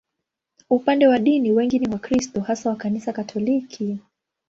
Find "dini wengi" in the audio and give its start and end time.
1.19-1.79